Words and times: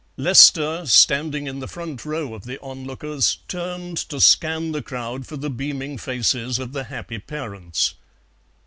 Lester, 0.17 0.87
standing 0.87 1.45
in 1.45 1.59
the 1.59 1.67
front 1.67 2.03
row 2.05 2.33
of 2.33 2.45
the 2.45 2.59
onlookers, 2.59 3.37
turned 3.47 3.97
to 3.97 4.19
scan 4.19 4.71
the 4.71 4.81
crowd 4.81 5.27
for 5.27 5.37
the 5.37 5.51
beaming 5.51 5.95
faces 5.99 6.57
of 6.57 6.73
the 6.73 6.85
happy 6.85 7.19
parents. 7.19 7.93